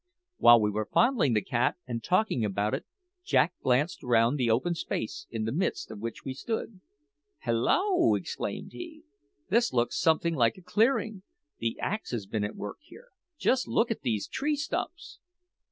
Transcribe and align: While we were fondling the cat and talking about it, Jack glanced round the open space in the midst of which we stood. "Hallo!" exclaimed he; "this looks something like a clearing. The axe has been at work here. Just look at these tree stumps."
While 0.37 0.59
we 0.59 0.71
were 0.71 0.89
fondling 0.91 1.35
the 1.35 1.43
cat 1.43 1.75
and 1.85 2.03
talking 2.03 2.43
about 2.43 2.73
it, 2.73 2.87
Jack 3.23 3.53
glanced 3.61 4.01
round 4.01 4.35
the 4.39 4.49
open 4.49 4.73
space 4.73 5.27
in 5.29 5.45
the 5.45 5.51
midst 5.51 5.91
of 5.91 5.99
which 5.99 6.25
we 6.25 6.33
stood. 6.33 6.81
"Hallo!" 7.41 8.15
exclaimed 8.15 8.71
he; 8.71 9.03
"this 9.49 9.71
looks 9.71 9.99
something 10.01 10.33
like 10.33 10.57
a 10.57 10.63
clearing. 10.63 11.21
The 11.59 11.77
axe 11.79 12.09
has 12.13 12.25
been 12.25 12.43
at 12.43 12.55
work 12.55 12.77
here. 12.81 13.09
Just 13.37 13.67
look 13.67 13.91
at 13.91 14.01
these 14.01 14.27
tree 14.27 14.55
stumps." 14.55 15.19